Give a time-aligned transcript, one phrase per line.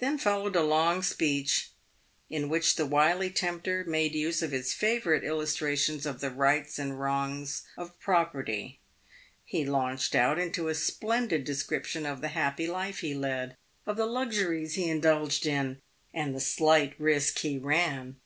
[0.00, 1.70] Then followed a long speech,
[2.28, 7.00] in which the wily tempter made use of his favourite illustrations of the rights and
[7.00, 8.80] wrongs of property.
[9.46, 13.56] He launched out into a splendid description of the happy life he led,
[13.86, 15.80] of the luxuries he indulged in,
[16.12, 18.16] and the slight risk he ran.